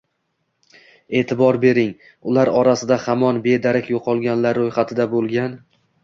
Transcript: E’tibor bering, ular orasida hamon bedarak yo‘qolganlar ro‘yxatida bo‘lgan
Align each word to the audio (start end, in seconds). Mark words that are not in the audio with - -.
E’tibor 1.19 1.57
bering, 1.65 1.91
ular 2.31 2.49
orasida 2.61 2.97
hamon 3.03 3.41
bedarak 3.43 3.91
yo‘qolganlar 3.97 4.59
ro‘yxatida 4.61 5.05
bo‘lgan 5.13 5.55